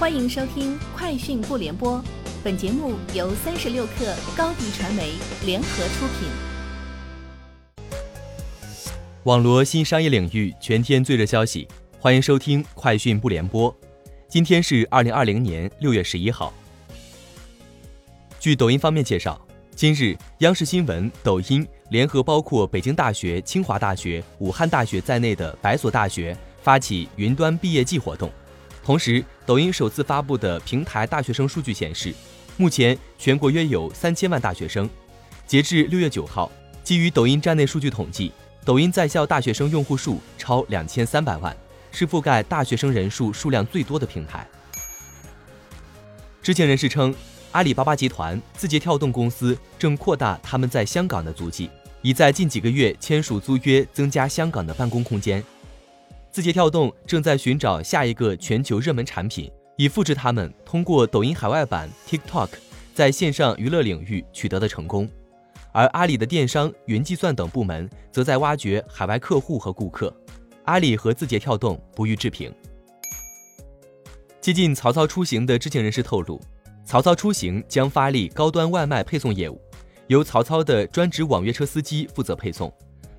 [0.00, 1.98] 欢迎收听《快讯不联播》，
[2.42, 5.12] 本节目由三十六克高低传媒
[5.44, 6.30] 联合出品。
[9.24, 11.68] 网罗新商业领域全天最热消息，
[11.98, 13.70] 欢迎收听《快讯不联播》。
[14.26, 16.50] 今天是二零二零年六月十一号。
[18.38, 19.38] 据抖音方面介绍，
[19.76, 28.32] 今日央视新闻、抖音联合包括北京大学、清华大学、武汉大学在内的百所大学发起云端毕业季活动。
[28.82, 32.14] 同时，抖音首次发布的平台大学生数据显示，
[32.56, 34.88] 目前全国约有三千万大学生。
[35.46, 36.50] 截至六月九号，
[36.82, 38.32] 基于抖音站内数据统计，
[38.64, 41.54] 抖音在校大学生用户数超两千三百万，
[41.92, 44.46] 是覆盖大学生人数数量最多的平台。
[46.42, 47.14] 知情人士称，
[47.52, 51.68] 阿里巴巴集团、字节跳动公司正扩大他们在香港的足迹，
[52.00, 55.44] 已在近几个月签署租约，增加香港的办公空间。
[56.32, 62.50] 字节跳动正在寻找下一个全球热门产品，以复制他们通过抖音海外版 TikTok
[62.94, 65.10] 在线上娱乐领域取得的成功。
[65.72, 70.14] 而阿里的电商、云计算等部门则在挖掘海外客户和顾客。
[70.66, 72.52] 阿里和字节跳动不予置评。
[74.40, 76.40] 接近曹操出行的知情人士透露，
[76.84, 79.60] 曹操出行将发力高端外卖配送业务，
[80.06, 82.72] 由曹操的专职网约车司机负责配送。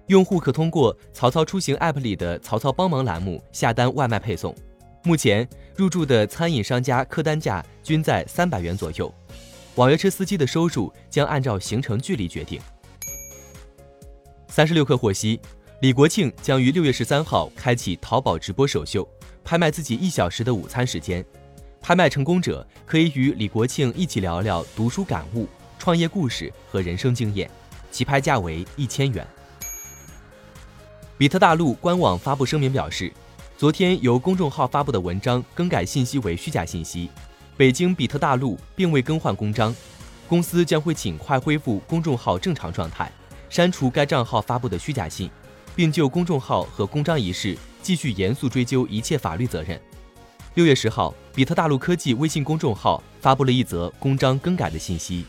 [0.08, 4.54] 用户可通过曹操出行 App 里的“曹操帮忙”栏目下单外卖配送。
[5.04, 9.12] 目前入驻的餐饮商家客单价均在三百元左右，
[9.76, 12.60] 网约车司机的收入将按照行程距离决定。
[14.48, 15.40] 三十六氪获悉，
[15.80, 19.08] 李国庆将于六月十三号开启淘宝直播首秀，
[19.44, 21.26] 拍卖自己一小时的午餐时间。
[21.80, 25.48] 拍卖成功者可以与李国庆一起聊聊读书感悟、
[25.80, 27.50] 创业故事和人生经验，
[27.90, 29.26] 起拍价为一千元。
[31.22, 33.14] 比特大陆官网发布声明表示，
[33.56, 37.12] 昨天由公众号发布的文章更改信息为虚假信息。
[37.56, 39.72] 北京比特大陆并未更换公章，
[40.28, 43.12] 公司将会尽快恢复公众号正常状态，
[43.52, 45.30] 删除该账号发布的虚假信，
[45.76, 49.80] 并就公众号和公章一事继续严肃追究一切法律责任。
[50.56, 55.28] 六月十号，比特大陆科技微信公众号发布了一则公章更改的信息。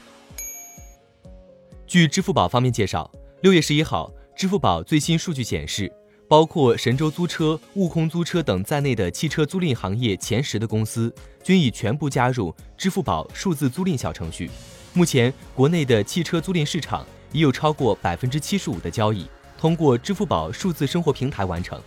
[1.86, 3.10] 据支付宝方面介绍，
[3.42, 4.10] 六月十一号。
[4.42, 5.88] 支付宝最新数据显示，
[6.26, 11.14] 包括神州租车、悟空租车等在内的汽车租赁行业前十的公司，
[11.44, 14.50] 均已全部加入支付宝数字租赁小程序。
[14.94, 21.80] 目前，国内的汽车租赁市场已有超过百分之七十五的交易通过支付宝数字生活平台完成，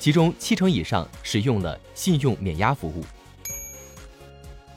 [0.00, 3.04] 其中七成以上使用了信用免押服务。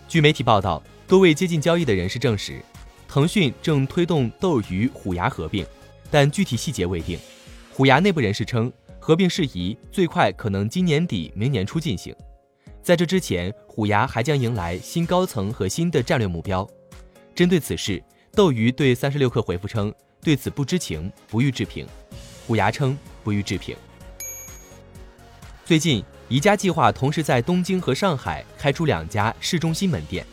[0.07, 2.63] 据媒体报道，多位接近交易的人士证实，
[3.07, 5.65] 腾讯正推动斗鱼、虎牙合并。
[6.13, 7.17] 但具体细节未定。
[7.73, 12.15] 虎牙内部人士称，合并事宜最快可能今年底、明年初进行。
[12.83, 16.69] 在这之前，虎牙还将迎来新高层和新的战略目标。
[17.33, 17.99] 针对此事，
[18.33, 19.91] 斗鱼对三十六氪回复称，
[20.21, 21.87] 对此不知情，不予置评。
[22.45, 23.75] 虎牙称不予置评。
[25.65, 30.23] 最近，宜家计划同时在东京和上海开出两家市中心门店，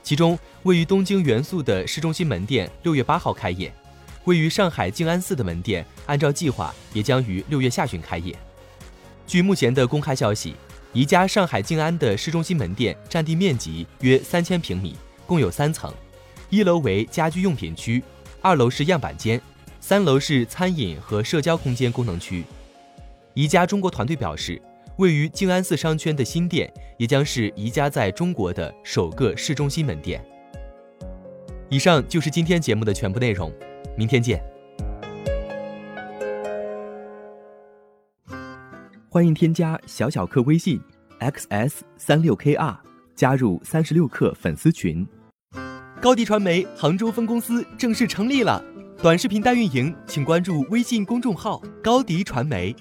[0.00, 3.74] 其中位于东京元素的市中心门店六月八号开业。
[4.24, 8.34] 位于上海静安寺的门店，按照计划也将于六月下旬开业。
[9.26, 10.54] 据目前的公开消息，
[10.92, 14.96] 宜家上海静安的市中心门店占地面积约三千平米，
[15.26, 15.92] 共有三层，
[16.48, 18.02] 一楼为家居用品区，
[18.40, 19.40] 二楼是样板间，
[19.80, 22.44] 三楼是餐饮和社交空间功能区。
[23.34, 24.60] 宜家中国团队表示，
[24.96, 30.24] 位于静安寺商圈的新店也将是宜家在中国的首个市中心门店。
[31.68, 33.52] 以上就是今天节目的全部内容。
[33.96, 34.42] 明天见。
[39.08, 40.80] 欢迎添加小小客微信
[41.20, 42.76] xs 三六 kr
[43.14, 45.06] 加入三十六课粉丝群。
[46.00, 48.62] 高迪传媒杭州分公司正式成立了，
[49.00, 52.74] 短视频代运营，请关注微信公众号高迪传媒。